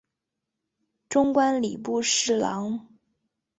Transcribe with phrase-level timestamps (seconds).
[1.09, 2.89] 终官礼部侍郎。